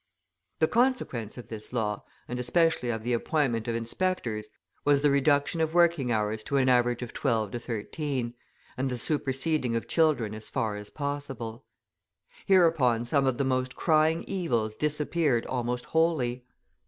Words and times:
The 0.57 0.67
consequence 0.67 1.37
of 1.37 1.49
this 1.49 1.71
law, 1.71 2.03
and 2.27 2.39
especially 2.39 2.89
of 2.89 3.03
the 3.03 3.13
appointment 3.13 3.67
of 3.67 3.75
inspectors, 3.75 4.49
was 4.83 5.03
the 5.03 5.11
reduction 5.11 5.61
of 5.61 5.75
working 5.75 6.11
hours 6.11 6.41
to 6.45 6.57
an 6.57 6.69
average 6.69 7.03
of 7.03 7.13
twelve 7.13 7.51
to 7.51 7.59
thirteen, 7.59 8.33
and 8.77 8.89
the 8.89 8.97
superseding 8.97 9.75
of 9.75 9.87
children 9.87 10.33
as 10.33 10.49
far 10.49 10.75
as 10.75 10.89
possible. 10.89 11.65
Hereupon 12.47 13.05
some 13.05 13.27
of 13.27 13.37
the 13.37 13.43
most 13.45 13.75
crying 13.75 14.23
evils 14.23 14.75
disappeared 14.75 15.45
almost 15.45 15.85
wholly. 15.85 16.45